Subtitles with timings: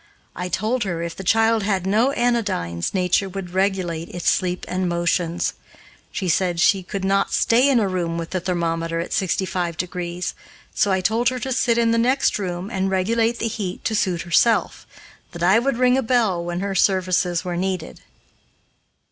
[0.35, 4.89] I told her if the child had no anodynes, nature would regulate its sleep and
[4.89, 5.53] motions.
[6.11, 9.77] She said she could not stay in a room with the thermometer at sixty five
[9.77, 10.33] degrees,
[10.73, 13.93] so I told her to sit in the next room and regulate the heat to
[13.95, 14.87] suit herself;
[15.33, 18.01] that I would ring a bell when her services were needed.